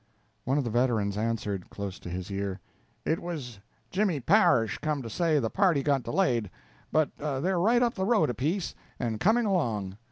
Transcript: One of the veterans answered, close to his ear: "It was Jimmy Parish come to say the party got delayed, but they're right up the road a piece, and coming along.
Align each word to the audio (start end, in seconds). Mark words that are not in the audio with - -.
One 0.45 0.57
of 0.57 0.63
the 0.63 0.71
veterans 0.71 1.15
answered, 1.15 1.69
close 1.69 1.99
to 1.99 2.09
his 2.09 2.31
ear: 2.31 2.59
"It 3.05 3.19
was 3.19 3.59
Jimmy 3.91 4.19
Parish 4.19 4.79
come 4.79 5.03
to 5.03 5.11
say 5.11 5.37
the 5.37 5.51
party 5.51 5.83
got 5.83 6.01
delayed, 6.01 6.49
but 6.91 7.11
they're 7.19 7.59
right 7.59 7.83
up 7.83 7.93
the 7.93 8.03
road 8.05 8.31
a 8.31 8.33
piece, 8.33 8.73
and 8.99 9.19
coming 9.19 9.45
along. 9.45 9.97